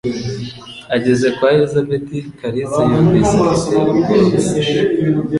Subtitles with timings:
[0.95, 2.09] Ageze kwa Elisabeth,
[2.39, 4.79] Kalisa yumvise afite ubwoba bwinshi